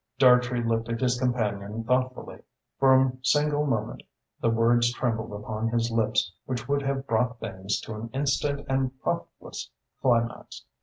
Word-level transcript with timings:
Dartrey 0.17 0.63
looked 0.63 0.89
at 0.89 0.99
his 0.99 1.19
companion 1.19 1.83
thoughtfully. 1.83 2.41
For 2.79 2.95
a 2.99 3.11
single 3.21 3.67
moment 3.67 4.01
the 4.41 4.49
words 4.49 4.91
trembled 4.91 5.31
upon 5.31 5.67
his 5.67 5.91
lips 5.91 6.33
which 6.47 6.67
would 6.67 6.81
have 6.81 7.05
brought 7.05 7.39
things 7.39 7.79
to 7.81 7.93
an 7.93 8.09
instant 8.11 8.65
and 8.67 8.99
profitless 9.03 9.69
climax. 10.01 10.65